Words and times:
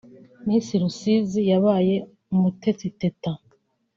Miss 0.45 0.67
Rusizi 0.81 1.41
yabaye 1.51 1.95
Umutesi 2.33 2.87
Teta 2.99 3.31